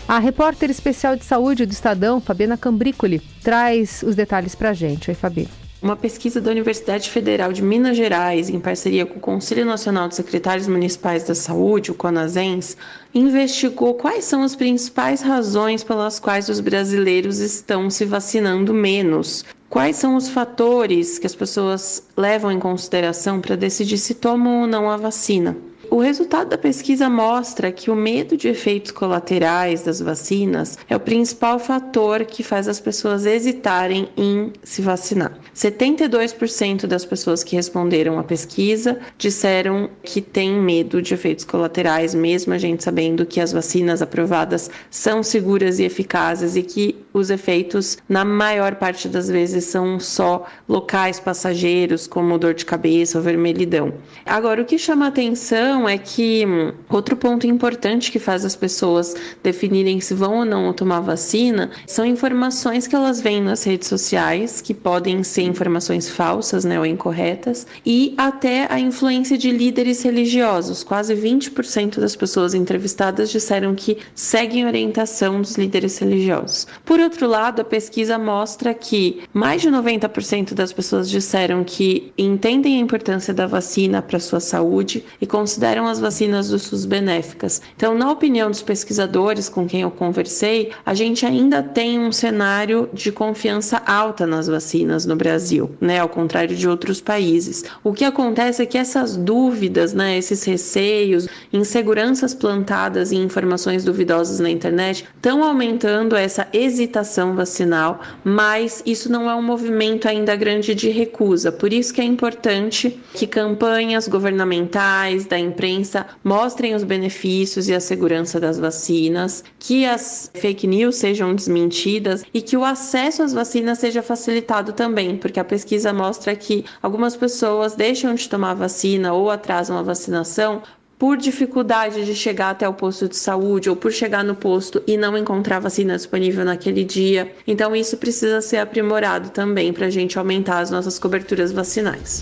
A 0.05 0.19
repórter 0.19 0.69
especial 0.69 1.15
de 1.15 1.23
saúde 1.23 1.65
do 1.65 1.71
Estadão, 1.71 2.19
Fabiana 2.19 2.57
Cambricoli, 2.57 3.19
traz 3.41 4.03
os 4.03 4.13
detalhes 4.13 4.53
para 4.53 4.71
a 4.71 4.73
gente. 4.73 5.09
Oi, 5.09 5.15
Fabi. 5.15 5.47
Uma 5.81 5.95
pesquisa 5.95 6.39
da 6.39 6.51
Universidade 6.51 7.09
Federal 7.09 7.51
de 7.51 7.63
Minas 7.63 7.97
Gerais, 7.97 8.51
em 8.51 8.59
parceria 8.59 9.03
com 9.03 9.17
o 9.17 9.19
Conselho 9.19 9.65
Nacional 9.65 10.07
de 10.07 10.13
Secretários 10.13 10.67
Municipais 10.67 11.23
da 11.23 11.33
Saúde, 11.33 11.89
o 11.89 11.95
CONASENS, 11.95 12.77
investigou 13.15 13.95
quais 13.95 14.25
são 14.25 14.43
as 14.43 14.55
principais 14.55 15.23
razões 15.23 15.83
pelas 15.83 16.19
quais 16.19 16.49
os 16.49 16.59
brasileiros 16.59 17.39
estão 17.39 17.89
se 17.89 18.05
vacinando 18.05 18.75
menos. 18.75 19.43
Quais 19.71 19.95
são 19.95 20.15
os 20.15 20.29
fatores 20.29 21.17
que 21.17 21.25
as 21.25 21.33
pessoas 21.33 22.03
levam 22.15 22.51
em 22.51 22.59
consideração 22.59 23.41
para 23.41 23.55
decidir 23.55 23.97
se 23.97 24.13
tomam 24.13 24.61
ou 24.61 24.67
não 24.67 24.87
a 24.87 24.97
vacina? 24.97 25.57
O 25.93 25.99
resultado 25.99 26.47
da 26.47 26.57
pesquisa 26.57 27.09
mostra 27.09 27.69
que 27.69 27.91
o 27.91 27.95
medo 27.97 28.37
de 28.37 28.47
efeitos 28.47 28.91
colaterais 28.91 29.81
das 29.81 29.99
vacinas 29.99 30.79
é 30.89 30.95
o 30.95 30.99
principal 31.01 31.59
fator 31.59 32.23
que 32.23 32.43
faz 32.43 32.69
as 32.69 32.79
pessoas 32.79 33.25
hesitarem 33.25 34.07
em 34.15 34.53
se 34.63 34.81
vacinar. 34.81 35.37
72% 35.53 36.87
das 36.87 37.03
pessoas 37.03 37.43
que 37.43 37.57
responderam 37.57 38.17
à 38.17 38.23
pesquisa 38.23 38.99
disseram 39.17 39.89
que 40.01 40.21
têm 40.21 40.53
medo 40.53 41.01
de 41.01 41.13
efeitos 41.13 41.43
colaterais, 41.43 42.15
mesmo 42.15 42.53
a 42.53 42.57
gente 42.57 42.85
sabendo 42.85 43.25
que 43.25 43.41
as 43.41 43.51
vacinas 43.51 44.01
aprovadas 44.01 44.71
são 44.89 45.21
seguras 45.21 45.77
e 45.77 45.83
eficazes 45.83 46.55
e 46.55 46.63
que 46.63 46.95
os 47.13 47.29
efeitos, 47.29 47.97
na 48.07 48.23
maior 48.23 48.75
parte 48.75 49.09
das 49.09 49.27
vezes, 49.27 49.65
são 49.65 49.99
só 49.99 50.45
locais 50.67 51.19
passageiros, 51.19 52.07
como 52.07 52.37
dor 52.37 52.53
de 52.53 52.65
cabeça 52.65 53.17
ou 53.17 53.23
vermelhidão. 53.23 53.93
Agora, 54.25 54.61
o 54.61 54.65
que 54.65 54.77
chama 54.77 55.07
atenção 55.07 55.87
é 55.87 55.97
que 55.97 56.45
hum, 56.45 56.73
outro 56.89 57.15
ponto 57.17 57.45
importante 57.45 58.11
que 58.11 58.19
faz 58.19 58.45
as 58.45 58.55
pessoas 58.55 59.15
definirem 59.43 59.99
se 59.99 60.13
vão 60.13 60.39
ou 60.39 60.45
não 60.45 60.71
tomar 60.73 61.01
vacina 61.01 61.71
são 61.85 62.05
informações 62.05 62.87
que 62.87 62.95
elas 62.95 63.19
veem 63.19 63.41
nas 63.41 63.63
redes 63.63 63.87
sociais, 63.87 64.61
que 64.61 64.73
podem 64.73 65.23
ser 65.23 65.43
informações 65.43 66.09
falsas 66.09 66.63
né, 66.63 66.79
ou 66.79 66.85
incorretas, 66.85 67.67
e 67.85 68.13
até 68.17 68.67
a 68.71 68.79
influência 68.79 69.37
de 69.37 69.51
líderes 69.51 70.01
religiosos. 70.03 70.83
Quase 70.83 71.15
20% 71.15 71.99
das 71.99 72.15
pessoas 72.15 72.53
entrevistadas 72.53 73.29
disseram 73.29 73.75
que 73.75 73.97
seguem 74.15 74.65
orientação 74.65 75.41
dos 75.41 75.57
líderes 75.57 75.97
religiosos. 75.97 76.67
Por 76.85 77.00
outro 77.03 77.27
lado, 77.27 77.61
a 77.61 77.65
pesquisa 77.65 78.17
mostra 78.17 78.73
que 78.73 79.23
mais 79.33 79.61
de 79.61 79.69
90% 79.69 80.53
das 80.53 80.73
pessoas 80.73 81.09
disseram 81.09 81.63
que 81.63 82.11
entendem 82.17 82.77
a 82.77 82.79
importância 82.79 83.33
da 83.33 83.47
vacina 83.47 84.01
para 84.01 84.19
sua 84.19 84.39
saúde 84.39 85.03
e 85.19 85.25
consideram 85.25 85.71
consideram 85.71 85.87
as 85.87 85.99
vacinas 85.99 86.49
do 86.49 86.57
SUS 86.59 86.85
benéficas. 86.85 87.61
Então, 87.75 87.93
na 87.93 88.11
opinião 88.11 88.49
dos 88.49 88.61
pesquisadores 88.61 89.47
com 89.47 89.67
quem 89.67 89.81
eu 89.81 89.91
conversei, 89.91 90.71
a 90.85 90.93
gente 90.93 91.25
ainda 91.25 91.61
tem 91.61 91.99
um 91.99 92.11
cenário 92.11 92.89
de 92.93 93.11
confiança 93.11 93.81
alta 93.85 94.25
nas 94.25 94.47
vacinas 94.47 95.05
no 95.05 95.15
Brasil, 95.15 95.69
né, 95.79 95.99
ao 95.99 96.09
contrário 96.09 96.55
de 96.55 96.67
outros 96.67 96.99
países. 96.99 97.63
O 97.83 97.93
que 97.93 98.03
acontece 98.03 98.63
é 98.63 98.65
que 98.65 98.77
essas 98.77 99.15
dúvidas, 99.15 99.93
né, 99.93 100.17
esses 100.17 100.43
receios, 100.43 101.27
inseguranças 101.53 102.33
plantadas 102.33 103.11
em 103.11 103.21
informações 103.21 103.83
duvidosas 103.83 104.39
na 104.39 104.49
internet 104.49 105.05
estão 105.15 105.43
aumentando 105.43 106.15
essa 106.15 106.47
hesitação 106.53 106.90
vacinal, 107.35 108.01
mas 108.23 108.81
isso 108.85 109.11
não 109.11 109.29
é 109.29 109.35
um 109.35 109.41
movimento 109.41 110.07
ainda 110.07 110.35
grande 110.35 110.75
de 110.75 110.89
recusa. 110.89 111.51
Por 111.51 111.71
isso 111.71 111.93
que 111.93 112.01
é 112.01 112.03
importante 112.03 112.99
que 113.13 113.27
campanhas 113.27 114.07
governamentais, 114.07 115.25
da 115.25 115.37
imprensa, 115.37 116.05
mostrem 116.23 116.75
os 116.75 116.83
benefícios 116.83 117.69
e 117.69 117.73
a 117.73 117.79
segurança 117.79 118.39
das 118.39 118.59
vacinas, 118.59 119.43
que 119.59 119.85
as 119.85 120.29
fake 120.33 120.67
news 120.67 120.95
sejam 120.95 121.33
desmentidas 121.35 122.23
e 122.33 122.41
que 122.41 122.57
o 122.57 122.65
acesso 122.65 123.23
às 123.23 123.33
vacinas 123.33 123.79
seja 123.79 124.01
facilitado 124.01 124.73
também, 124.73 125.17
porque 125.17 125.39
a 125.39 125.43
pesquisa 125.43 125.93
mostra 125.93 126.35
que 126.35 126.65
algumas 126.81 127.15
pessoas 127.15 127.75
deixam 127.75 128.15
de 128.15 128.27
tomar 128.27 128.53
vacina 128.53 129.13
ou 129.13 129.29
atrasam 129.29 129.77
a 129.77 129.81
vacinação 129.81 130.61
por 131.01 131.17
dificuldade 131.17 132.05
de 132.05 132.13
chegar 132.13 132.51
até 132.51 132.69
o 132.69 132.75
posto 132.75 133.09
de 133.09 133.15
saúde 133.15 133.67
ou 133.71 133.75
por 133.75 133.91
chegar 133.91 134.23
no 134.23 134.35
posto 134.35 134.83
e 134.85 134.95
não 134.95 135.17
encontrar 135.17 135.57
vacina 135.57 135.95
disponível 135.95 136.45
naquele 136.45 136.83
dia. 136.83 137.33
Então, 137.47 137.75
isso 137.75 137.97
precisa 137.97 138.39
ser 138.39 138.57
aprimorado 138.57 139.31
também 139.31 139.73
para 139.73 139.87
a 139.87 139.89
gente 139.89 140.19
aumentar 140.19 140.59
as 140.59 140.69
nossas 140.69 140.99
coberturas 140.99 141.51
vacinais. 141.51 142.21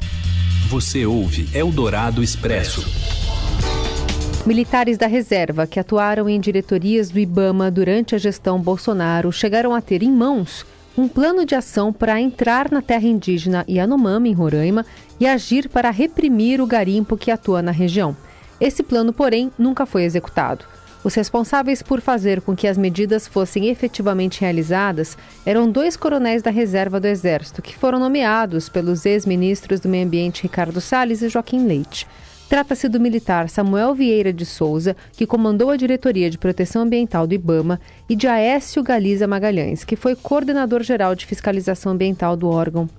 Você 0.70 1.06
ouve 1.06 1.50
Eldorado 1.54 2.24
Expresso. 2.24 2.86
Militares 4.46 4.98
da 4.98 5.08
reserva 5.08 5.68
que 5.68 5.78
atuaram 5.78 6.30
em 6.30 6.40
diretorias 6.40 7.10
do 7.10 7.20
Ibama 7.20 7.70
durante 7.70 8.16
a 8.16 8.18
gestão 8.18 8.62
Bolsonaro 8.62 9.30
chegaram 9.30 9.76
a 9.76 9.82
ter 9.82 10.02
em 10.04 10.10
mãos 10.10 10.66
um 10.98 11.10
plano 11.10 11.46
de 11.46 11.54
ação 11.54 11.92
para 11.92 12.22
entrar 12.22 12.72
na 12.72 12.82
terra 12.82 13.06
indígena 13.06 13.66
Yanomami, 13.68 14.30
em 14.30 14.34
Roraima, 14.34 14.86
e 15.20 15.28
agir 15.28 15.68
para 15.68 15.92
reprimir 15.92 16.62
o 16.62 16.66
garimpo 16.66 17.18
que 17.18 17.30
atua 17.30 17.62
na 17.62 17.72
região. 17.72 18.16
Esse 18.60 18.84
plano, 18.84 19.14
porém, 19.14 19.52
nunca 19.58 19.86
foi 19.86 20.04
executado. 20.04 20.66
Os 21.02 21.16
responsáveis 21.16 21.82
por 21.82 22.02
fazer 22.02 22.42
com 22.42 22.54
que 22.54 22.68
as 22.68 22.78
medidas 22.78 23.26
fossem 23.26 23.70
efetivamente 23.70 24.42
realizadas 24.42 25.18
eram 25.46 25.72
dois 25.72 25.96
coronéis 25.96 26.42
da 26.42 26.52
reserva 26.52 27.00
do 27.00 27.08
Exército, 27.08 27.62
que 27.62 27.76
foram 27.76 28.00
nomeados 28.00 28.68
pelos 28.68 29.06
ex-ministros 29.06 29.80
do 29.80 29.88
Meio 29.88 30.06
Ambiente 30.06 30.44
Ricardo 30.44 30.82
Salles 30.82 31.22
e 31.22 31.30
Joaquim 31.30 31.66
Leite. 31.66 32.06
Trata-se 32.50 32.90
do 32.90 33.00
militar 33.00 33.48
Samuel 33.48 33.94
Vieira 33.94 34.34
de 34.34 34.44
Souza, 34.46 34.98
que 35.14 35.28
comandou 35.28 35.70
a 35.70 35.78
Diretoria 35.78 36.30
de 36.30 36.38
Proteção 36.38 36.82
Ambiental 36.82 37.28
do 37.28 37.36
IBAMA, 37.36 37.80
e 38.10 38.16
de 38.16 38.28
Aécio 38.28 38.82
Galiza 38.84 39.28
Magalhães, 39.28 39.84
que 39.84 39.96
foi 39.96 40.16
coordenador-geral 40.16 41.14
de 41.14 41.28
fiscalização 41.28 41.92
ambiental 41.92 42.36
do 42.36 42.50
órgão. 42.50 42.90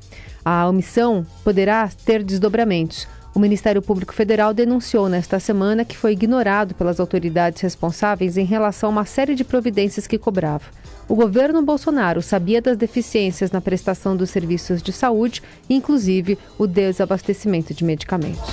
A 0.44 0.66
omissão 0.68 1.26
poderá 1.44 1.90
ter 2.06 2.22
desdobramentos. 2.22 3.08
O 3.34 3.38
Ministério 3.38 3.80
Público 3.80 4.12
Federal 4.12 4.52
denunciou 4.52 5.08
nesta 5.08 5.38
semana 5.38 5.84
que 5.84 5.96
foi 5.96 6.12
ignorado 6.12 6.74
pelas 6.74 6.98
autoridades 6.98 7.62
responsáveis 7.62 8.36
em 8.36 8.44
relação 8.44 8.88
a 8.88 8.92
uma 8.92 9.04
série 9.04 9.34
de 9.34 9.44
providências 9.44 10.06
que 10.06 10.18
cobrava. 10.18 10.64
O 11.08 11.14
governo 11.14 11.62
Bolsonaro 11.62 12.22
sabia 12.22 12.60
das 12.60 12.76
deficiências 12.76 13.50
na 13.50 13.60
prestação 13.60 14.16
dos 14.16 14.30
serviços 14.30 14.82
de 14.82 14.92
saúde, 14.92 15.42
inclusive 15.68 16.38
o 16.58 16.66
desabastecimento 16.66 17.72
de 17.72 17.84
medicamentos. 17.84 18.50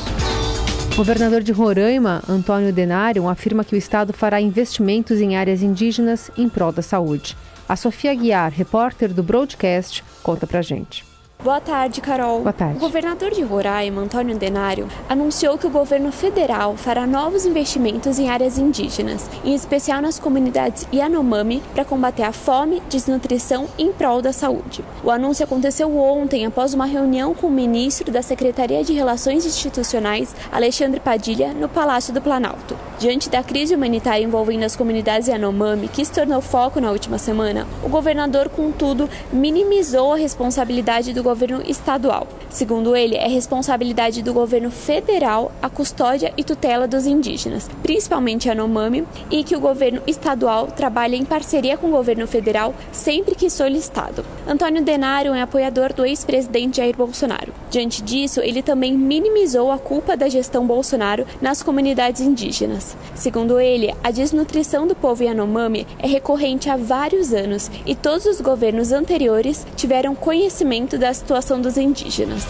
Governador 0.96 1.42
de 1.42 1.52
Roraima, 1.52 2.24
Antônio 2.28 2.74
Denário, 2.74 3.28
afirma 3.28 3.64
que 3.64 3.76
o 3.76 3.78
estado 3.78 4.14
fará 4.14 4.42
investimentos 4.42 5.22
em 5.22 5.36
áreas 5.36 5.62
indígenas 5.62 6.32
em 6.38 6.50
prol 6.50 6.72
da 6.72 6.82
saúde. 6.82 7.38
A 7.70 7.76
Sofia 7.76 8.16
Guiar, 8.16 8.52
repórter 8.52 9.14
do 9.14 9.22
Broadcast, 9.22 10.04
conta 10.24 10.48
pra 10.48 10.62
gente. 10.62 11.17
Boa 11.44 11.62
tarde, 11.62 12.02
Carol. 12.02 12.42
Boa 12.42 12.52
tarde. 12.52 12.78
O 12.78 12.80
governador 12.80 13.30
de 13.30 13.44
Roraima, 13.44 14.02
Antônio 14.02 14.36
Denário, 14.36 14.88
anunciou 15.08 15.56
que 15.56 15.68
o 15.68 15.70
governo 15.70 16.12
federal 16.12 16.76
fará 16.76 17.06
novos 17.06 17.46
investimentos 17.46 18.18
em 18.18 18.28
áreas 18.28 18.58
indígenas, 18.58 19.30
em 19.46 19.54
especial 19.54 20.02
nas 20.02 20.18
comunidades 20.18 20.88
Yanomami, 20.92 21.62
para 21.76 21.86
combater 21.86 22.24
a 22.24 22.32
fome, 22.32 22.82
desnutrição 22.90 23.68
e 23.78 23.84
em 23.84 23.94
prol 23.94 24.20
da 24.20 24.34
saúde. 24.34 24.84
O 25.04 25.12
anúncio 25.12 25.46
aconteceu 25.46 25.96
ontem, 25.96 26.44
após 26.44 26.74
uma 26.74 26.88
reunião 26.88 27.36
com 27.36 27.48
o 27.48 27.52
ministro 27.52 28.12
da 28.12 28.24
Secretaria 28.24 28.84
de 28.84 28.94
Relações 28.94 29.46
Institucionais, 29.46 30.36
Alexandre 30.52 31.00
Padilha, 31.00 31.54
no 31.54 31.70
Palácio 31.70 32.12
do 32.12 32.22
Planalto. 32.22 32.76
Diante 32.98 33.30
da 33.30 33.44
crise 33.44 33.76
humanitária 33.76 34.26
envolvendo 34.26 34.64
as 34.64 34.76
comunidades 34.76 35.28
Yanomami, 35.28 35.88
que 35.88 36.04
se 36.04 36.12
tornou 36.12 36.42
foco 36.42 36.82
na 36.82 36.92
última 36.92 37.20
semana, 37.20 37.68
o 37.84 37.90
governador, 37.90 38.50
contudo, 38.50 39.08
minimizou 39.32 40.14
a 40.14 40.18
responsabilidade 40.18 41.14
do 41.14 41.27
governo 41.28 41.62
estadual. 41.68 42.26
Segundo 42.50 42.96
ele, 42.96 43.16
é 43.16 43.28
responsabilidade 43.28 44.24
do 44.24 44.34
governo 44.34 44.72
federal 44.72 45.52
a 45.62 45.70
custódia 45.70 46.34
e 46.38 46.44
tutela 46.44 46.88
dos 46.88 47.06
indígenas, 47.06 47.70
principalmente 47.84 48.48
Yanomami, 48.48 49.06
e 49.30 49.44
que 49.44 49.56
o 49.56 49.60
governo 49.60 50.02
estadual 50.08 50.68
trabalha 50.68 51.18
em 51.18 51.26
parceria 51.26 51.78
com 51.78 51.88
o 51.88 51.92
governo 51.92 52.26
federal 52.26 52.74
sempre 52.92 53.36
que 53.36 53.50
solicitado. 53.50 54.24
Antônio 54.48 54.82
Denário 54.82 55.34
é 55.34 55.42
apoiador 55.42 55.92
do 55.92 56.06
ex-presidente 56.06 56.78
Jair 56.78 56.96
Bolsonaro. 56.96 57.54
Diante 57.70 58.02
disso, 58.02 58.40
ele 58.40 58.62
também 58.62 58.98
minimizou 58.98 59.70
a 59.70 59.78
culpa 59.78 60.16
da 60.16 60.30
gestão 60.30 60.66
Bolsonaro 60.66 61.26
nas 61.42 61.62
comunidades 61.62 62.22
indígenas. 62.22 62.96
Segundo 63.14 63.60
ele, 63.60 63.94
a 64.02 64.12
desnutrição 64.12 64.88
do 64.88 64.96
povo 64.96 65.24
Yanomami 65.24 65.86
é 66.00 66.08
recorrente 66.08 66.70
há 66.70 66.78
vários 66.78 67.34
anos 67.34 67.70
e 67.86 67.94
todos 67.94 68.26
os 68.26 68.40
governos 68.40 68.94
anteriores 68.94 69.68
tiveram 69.76 70.16
conhecimento 70.16 70.98
da 70.98 71.17
situação 71.18 71.60
dos 71.60 71.78
indígenas. 71.78 72.46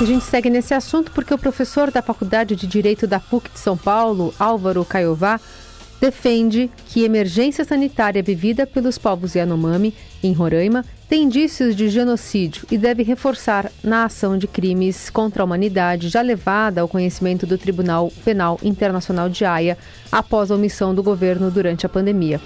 A 0.00 0.04
gente 0.04 0.24
segue 0.24 0.50
nesse 0.50 0.74
assunto 0.74 1.12
porque 1.12 1.32
o 1.32 1.38
professor 1.38 1.90
da 1.90 2.02
Faculdade 2.02 2.56
de 2.56 2.66
Direito 2.66 3.06
da 3.06 3.20
PUC 3.20 3.50
de 3.52 3.58
São 3.60 3.76
Paulo, 3.76 4.34
Álvaro 4.38 4.84
Caiová, 4.84 5.40
defende 6.00 6.68
que 6.88 7.04
emergência 7.04 7.64
sanitária 7.64 8.20
vivida 8.20 8.66
pelos 8.66 8.98
povos 8.98 9.36
Yanomami, 9.36 9.94
em 10.20 10.32
Roraima, 10.32 10.84
tem 11.08 11.22
indícios 11.22 11.76
de 11.76 11.88
genocídio 11.88 12.66
e 12.68 12.76
deve 12.76 13.04
reforçar 13.04 13.70
na 13.84 14.06
ação 14.06 14.36
de 14.36 14.48
crimes 14.48 15.08
contra 15.08 15.44
a 15.44 15.44
humanidade 15.44 16.08
já 16.08 16.20
levada 16.20 16.80
ao 16.80 16.88
conhecimento 16.88 17.46
do 17.46 17.56
Tribunal 17.56 18.12
Penal 18.24 18.58
Internacional 18.64 19.28
de 19.28 19.44
Haia 19.44 19.78
após 20.10 20.50
a 20.50 20.56
omissão 20.56 20.92
do 20.92 21.04
governo 21.04 21.48
durante 21.48 21.86
a 21.86 21.88
pandemia. 21.88 22.40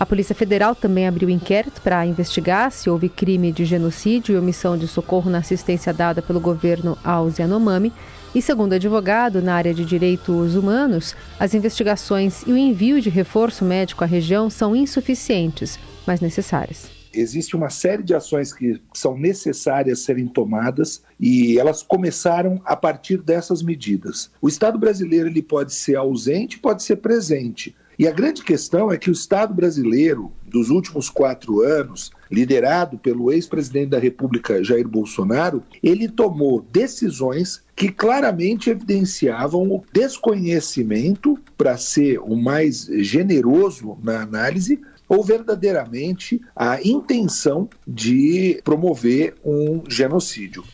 A 0.00 0.06
Polícia 0.06 0.34
Federal 0.34 0.74
também 0.74 1.06
abriu 1.06 1.28
inquérito 1.28 1.82
para 1.82 2.06
investigar 2.06 2.72
se 2.72 2.88
houve 2.88 3.06
crime 3.10 3.52
de 3.52 3.66
genocídio 3.66 4.34
e 4.34 4.38
omissão 4.38 4.78
de 4.78 4.88
socorro 4.88 5.28
na 5.28 5.36
assistência 5.36 5.92
dada 5.92 6.22
pelo 6.22 6.40
governo 6.40 6.96
aos 7.04 7.38
Yanomami. 7.38 7.92
E 8.34 8.40
segundo 8.40 8.72
advogado 8.72 9.42
na 9.42 9.54
área 9.54 9.74
de 9.74 9.84
direitos 9.84 10.56
humanos, 10.56 11.14
as 11.38 11.52
investigações 11.52 12.42
e 12.46 12.50
o 12.52 12.56
envio 12.56 12.98
de 12.98 13.10
reforço 13.10 13.62
médico 13.62 14.02
à 14.02 14.06
região 14.06 14.48
são 14.48 14.74
insuficientes, 14.74 15.78
mas 16.06 16.22
necessárias. 16.22 16.88
Existe 17.12 17.54
uma 17.54 17.68
série 17.68 18.02
de 18.02 18.14
ações 18.14 18.54
que 18.54 18.80
são 18.94 19.18
necessárias 19.18 19.98
serem 19.98 20.26
tomadas 20.26 21.02
e 21.18 21.58
elas 21.58 21.82
começaram 21.82 22.58
a 22.64 22.74
partir 22.74 23.18
dessas 23.18 23.62
medidas. 23.62 24.30
O 24.40 24.48
Estado 24.48 24.78
brasileiro 24.78 25.28
ele 25.28 25.42
pode 25.42 25.74
ser 25.74 25.96
ausente, 25.96 26.58
pode 26.58 26.82
ser 26.82 26.96
presente. 26.96 27.76
E 28.00 28.08
a 28.08 28.12
grande 28.12 28.42
questão 28.42 28.90
é 28.90 28.96
que 28.96 29.10
o 29.10 29.12
Estado 29.12 29.52
brasileiro, 29.52 30.32
dos 30.46 30.70
últimos 30.70 31.10
quatro 31.10 31.60
anos, 31.60 32.10
liderado 32.30 32.96
pelo 32.96 33.30
ex-presidente 33.30 33.90
da 33.90 33.98
República 33.98 34.64
Jair 34.64 34.88
Bolsonaro, 34.88 35.62
ele 35.82 36.08
tomou 36.08 36.64
decisões 36.72 37.62
que 37.76 37.92
claramente 37.92 38.70
evidenciavam 38.70 39.70
o 39.70 39.84
desconhecimento, 39.92 41.38
para 41.58 41.76
ser 41.76 42.18
o 42.20 42.34
mais 42.36 42.86
generoso 42.86 43.98
na 44.02 44.22
análise, 44.22 44.80
ou 45.06 45.22
verdadeiramente 45.22 46.40
a 46.56 46.80
intenção 46.82 47.68
de 47.86 48.62
promover 48.64 49.34
um 49.44 49.82
genocídio. 49.86 50.64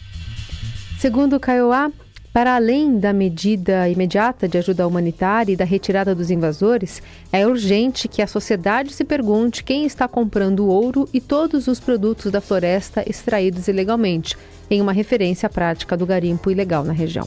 Segundo 1.00 1.40
Caioá, 1.40 1.90
para 2.37 2.55
além 2.55 2.99
da 2.99 3.14
medida 3.14 3.88
imediata 3.88 4.47
de 4.47 4.59
ajuda 4.59 4.87
humanitária 4.87 5.55
e 5.55 5.57
da 5.57 5.64
retirada 5.64 6.14
dos 6.14 6.31
invasores, 6.31 7.02
é 7.33 7.47
urgente 7.47 8.09
que 8.09 8.21
a 8.21 8.26
sociedade 8.26 8.93
se 8.93 9.05
pergunte 9.05 9.64
quem 9.64 9.87
está 9.87 10.07
comprando 10.07 10.66
ouro 10.66 11.09
e 11.14 11.19
todos 11.19 11.66
os 11.66 11.81
produtos 11.81 12.31
da 12.31 12.43
floresta 12.43 13.02
extraídos 13.09 13.69
ilegalmente, 13.69 14.37
em 14.71 14.83
uma 14.83 14.93
referência 14.93 15.47
à 15.47 15.49
prática 15.49 15.97
do 15.97 16.05
garimpo 16.05 16.50
ilegal 16.50 16.85
na 16.85 16.93
região. 16.93 17.26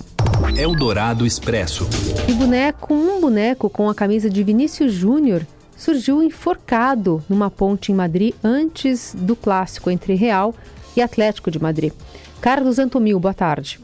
Eldorado 0.55 1.25
Expresso. 1.25 1.89
E 2.27 2.33
boneco, 2.33 2.93
um 2.93 3.19
boneco 3.19 3.67
com 3.67 3.89
a 3.89 3.95
camisa 3.95 4.29
de 4.29 4.43
Vinícius 4.43 4.93
Júnior 4.93 5.41
surgiu 5.75 6.21
enforcado 6.21 7.23
numa 7.27 7.49
ponte 7.49 7.91
em 7.91 7.95
Madrid 7.95 8.35
antes 8.43 9.15
do 9.17 9.35
clássico 9.35 9.89
entre 9.89 10.13
Real 10.13 10.53
e 10.95 11.01
Atlético 11.01 11.49
de 11.49 11.59
Madrid. 11.59 11.93
Carlos 12.39 12.77
Antomil, 12.77 13.19
boa 13.19 13.33
tarde. 13.33 13.79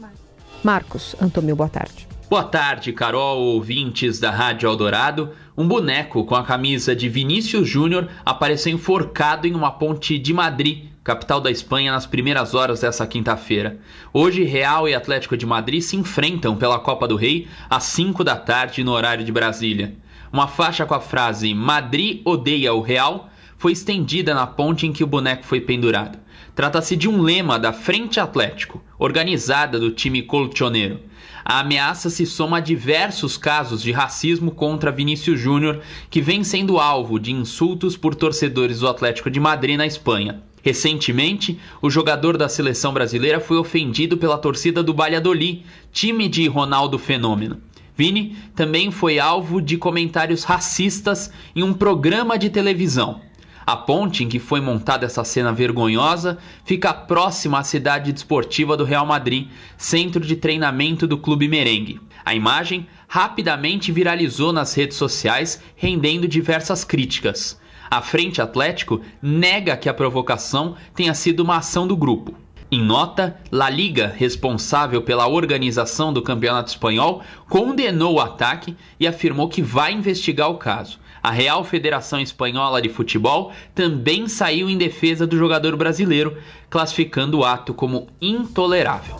Marcos 0.62 1.14
Antomil, 1.20 1.56
boa 1.56 1.68
tarde. 1.68 2.06
Boa 2.28 2.42
tarde, 2.42 2.92
Carol, 2.92 3.38
ouvintes 3.38 4.18
da 4.18 4.32
Rádio 4.32 4.68
Eldorado. 4.68 5.30
Um 5.56 5.66
boneco 5.66 6.24
com 6.24 6.34
a 6.34 6.42
camisa 6.42 6.94
de 6.94 7.08
Vinícius 7.08 7.68
Júnior 7.68 8.08
apareceu 8.24 8.72
enforcado 8.72 9.46
em 9.46 9.54
uma 9.54 9.70
ponte 9.70 10.18
de 10.18 10.34
Madrid, 10.34 10.86
capital 11.04 11.40
da 11.40 11.52
Espanha, 11.52 11.92
nas 11.92 12.04
primeiras 12.04 12.52
horas 12.52 12.80
dessa 12.80 13.06
quinta-feira. 13.06 13.78
Hoje, 14.12 14.42
Real 14.42 14.88
e 14.88 14.94
Atlético 14.94 15.36
de 15.36 15.46
Madrid 15.46 15.80
se 15.80 15.96
enfrentam 15.96 16.56
pela 16.56 16.80
Copa 16.80 17.06
do 17.06 17.14
Rei 17.14 17.46
às 17.70 17.84
5 17.84 18.24
da 18.24 18.34
tarde 18.34 18.82
no 18.82 18.90
horário 18.90 19.24
de 19.24 19.30
Brasília. 19.30 19.94
Uma 20.32 20.48
faixa 20.48 20.84
com 20.84 20.94
a 20.94 21.00
frase 21.00 21.54
Madrid 21.54 22.22
odeia 22.24 22.74
o 22.74 22.80
Real 22.80 23.30
foi 23.56 23.70
estendida 23.70 24.34
na 24.34 24.46
ponte 24.48 24.84
em 24.84 24.92
que 24.92 25.04
o 25.04 25.06
boneco 25.06 25.44
foi 25.44 25.60
pendurado. 25.60 26.18
Trata-se 26.54 26.96
de 26.96 27.08
um 27.08 27.20
lema 27.20 27.58
da 27.58 27.72
Frente 27.72 28.18
Atlético, 28.18 28.82
organizada 28.98 29.78
do 29.78 29.90
time 29.90 30.22
colchoneiro. 30.22 31.00
A 31.44 31.60
ameaça 31.60 32.10
se 32.10 32.26
soma 32.26 32.56
a 32.56 32.60
diversos 32.60 33.36
casos 33.36 33.82
de 33.82 33.92
racismo 33.92 34.50
contra 34.50 34.90
Vinícius 34.90 35.38
Júnior, 35.38 35.80
que 36.10 36.20
vem 36.20 36.42
sendo 36.42 36.78
alvo 36.78 37.20
de 37.20 37.32
insultos 37.32 37.96
por 37.96 38.14
torcedores 38.14 38.80
do 38.80 38.88
Atlético 38.88 39.30
de 39.30 39.38
Madrid 39.38 39.76
na 39.76 39.86
Espanha. 39.86 40.42
Recentemente, 40.62 41.60
o 41.80 41.88
jogador 41.88 42.36
da 42.36 42.48
seleção 42.48 42.92
brasileira 42.92 43.38
foi 43.38 43.56
ofendido 43.56 44.16
pela 44.16 44.36
torcida 44.36 44.82
do 44.82 44.92
Valladolid, 44.92 45.64
time 45.92 46.28
de 46.28 46.48
Ronaldo 46.48 46.98
Fenômeno. 46.98 47.60
Vini 47.96 48.36
também 48.54 48.90
foi 48.90 49.18
alvo 49.18 49.62
de 49.62 49.78
comentários 49.78 50.42
racistas 50.42 51.30
em 51.54 51.62
um 51.62 51.72
programa 51.72 52.36
de 52.36 52.50
televisão. 52.50 53.20
A 53.66 53.76
ponte 53.76 54.22
em 54.22 54.28
que 54.28 54.38
foi 54.38 54.60
montada 54.60 55.06
essa 55.06 55.24
cena 55.24 55.52
vergonhosa 55.52 56.38
fica 56.64 56.94
próxima 56.94 57.58
à 57.58 57.64
cidade 57.64 58.12
desportiva 58.12 58.76
do 58.76 58.84
Real 58.84 59.04
Madrid, 59.04 59.48
centro 59.76 60.20
de 60.24 60.36
treinamento 60.36 61.04
do 61.04 61.18
clube 61.18 61.48
merengue. 61.48 62.00
A 62.24 62.32
imagem 62.32 62.86
rapidamente 63.08 63.90
viralizou 63.90 64.52
nas 64.52 64.72
redes 64.72 64.96
sociais, 64.96 65.60
rendendo 65.74 66.28
diversas 66.28 66.84
críticas. 66.84 67.60
A 67.90 68.00
Frente 68.00 68.40
Atlético 68.40 69.00
nega 69.20 69.76
que 69.76 69.88
a 69.88 69.94
provocação 69.94 70.76
tenha 70.94 71.12
sido 71.12 71.40
uma 71.40 71.56
ação 71.56 71.88
do 71.88 71.96
grupo. 71.96 72.36
Em 72.70 72.80
nota, 72.80 73.36
La 73.50 73.68
Liga, 73.68 74.14
responsável 74.16 75.02
pela 75.02 75.26
organização 75.26 76.12
do 76.12 76.22
Campeonato 76.22 76.70
Espanhol, 76.70 77.20
condenou 77.48 78.14
o 78.14 78.20
ataque 78.20 78.76
e 78.98 79.08
afirmou 79.08 79.48
que 79.48 79.60
vai 79.60 79.92
investigar 79.92 80.50
o 80.50 80.56
caso. 80.56 81.00
A 81.26 81.30
Real 81.32 81.64
Federação 81.64 82.20
Espanhola 82.20 82.80
de 82.80 82.88
Futebol 82.88 83.50
também 83.74 84.28
saiu 84.28 84.70
em 84.70 84.78
defesa 84.78 85.26
do 85.26 85.36
jogador 85.36 85.76
brasileiro, 85.76 86.38
classificando 86.70 87.40
o 87.40 87.44
ato 87.44 87.74
como 87.74 88.06
intolerável. 88.22 89.16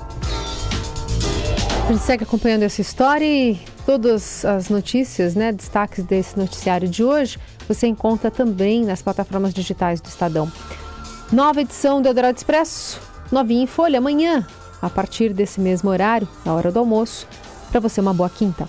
A 1.85 1.93
gente 1.93 2.05
segue 2.05 2.23
acompanhando 2.23 2.63
essa 2.63 2.81
história 2.81 3.25
e 3.25 3.59
todas 3.85 4.45
as 4.45 4.69
notícias, 4.69 5.35
né, 5.35 5.51
destaques 5.51 6.05
desse 6.05 6.39
noticiário 6.39 6.89
de 6.89 7.03
hoje, 7.03 7.41
você 7.67 7.89
encontra 7.89 8.31
também 8.31 8.85
nas 8.85 9.03
plataformas 9.03 9.53
digitais 9.53 10.01
do 10.01 10.07
Estadão. 10.07 10.49
Nova 11.33 11.61
edição 11.61 12.01
do 12.01 12.07
Eldorado 12.07 12.37
Expresso, 12.37 13.01
novinha 13.33 13.65
em 13.65 13.67
folha, 13.67 13.99
amanhã, 13.99 14.47
a 14.81 14.89
partir 14.89 15.33
desse 15.33 15.61
mesmo 15.61 15.91
horário, 15.91 16.29
na 16.45 16.55
hora 16.55 16.71
do 16.71 16.79
almoço. 16.79 17.27
Para 17.73 17.81
você, 17.81 18.01
uma 18.01 18.15
boa 18.15 18.31
quinta. 18.31 18.69